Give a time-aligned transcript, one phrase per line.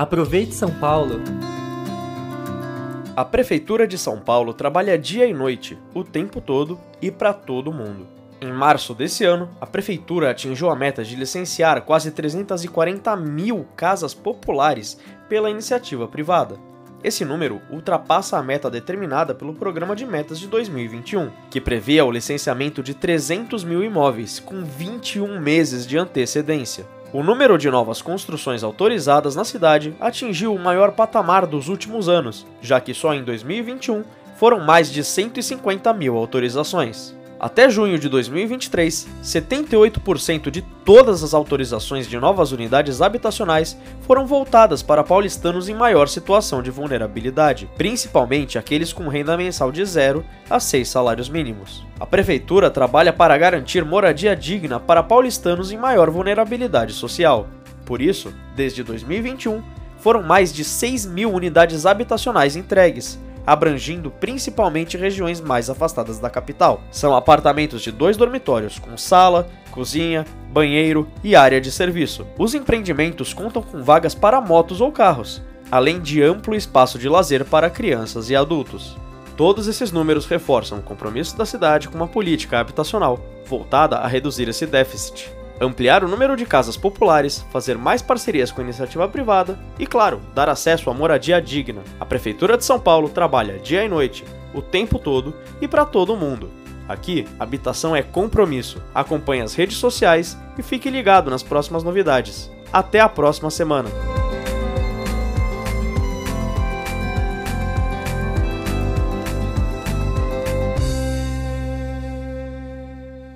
[0.00, 1.20] Aproveite São Paulo!
[3.14, 7.70] A Prefeitura de São Paulo trabalha dia e noite, o tempo todo e para todo
[7.70, 8.08] mundo.
[8.40, 14.14] Em março desse ano, a Prefeitura atingiu a meta de licenciar quase 340 mil casas
[14.14, 16.56] populares pela iniciativa privada.
[17.04, 22.10] Esse número ultrapassa a meta determinada pelo Programa de Metas de 2021, que previa o
[22.10, 26.86] licenciamento de 300 mil imóveis com 21 meses de antecedência.
[27.12, 32.46] O número de novas construções autorizadas na cidade atingiu o maior patamar dos últimos anos,
[32.62, 34.04] já que só em 2021
[34.36, 37.18] foram mais de 150 mil autorizações.
[37.40, 44.82] Até junho de 2023, 78% de todas as autorizações de novas unidades habitacionais foram voltadas
[44.82, 50.60] para paulistanos em maior situação de vulnerabilidade, principalmente aqueles com renda mensal de 0 a
[50.60, 51.82] 6 salários mínimos.
[51.98, 57.48] A prefeitura trabalha para garantir moradia digna para paulistanos em maior vulnerabilidade social.
[57.86, 59.62] Por isso, desde 2021,
[59.98, 63.18] foram mais de 6 mil unidades habitacionais entregues,
[63.50, 66.82] abrangindo principalmente regiões mais afastadas da capital.
[66.88, 72.24] São apartamentos de dois dormitórios, com sala, cozinha, banheiro e área de serviço.
[72.38, 77.44] Os empreendimentos contam com vagas para motos ou carros, além de amplo espaço de lazer
[77.44, 78.96] para crianças e adultos.
[79.36, 84.48] Todos esses números reforçam o compromisso da cidade com uma política habitacional voltada a reduzir
[84.48, 85.28] esse déficit
[85.60, 90.20] ampliar o número de casas populares, fazer mais parcerias com a iniciativa privada e, claro,
[90.34, 91.82] dar acesso à moradia digna.
[92.00, 96.16] A Prefeitura de São Paulo trabalha dia e noite, o tempo todo e para todo
[96.16, 96.50] mundo.
[96.88, 98.82] Aqui, habitação é compromisso.
[98.92, 102.50] Acompanhe as redes sociais e fique ligado nas próximas novidades.
[102.72, 104.09] Até a próxima semana!